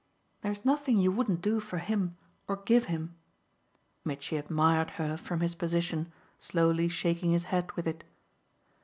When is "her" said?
4.97-5.15